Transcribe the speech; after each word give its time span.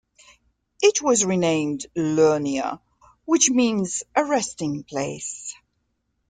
It 0.81 0.99
was 1.03 1.23
renamed 1.23 1.85
Lurnea 1.95 2.79
which 3.25 3.51
means 3.51 4.01
"a 4.15 4.25
resting 4.25 4.83
place". 4.83 5.53